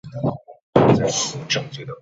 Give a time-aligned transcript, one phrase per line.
[0.73, 1.87] 保定伯。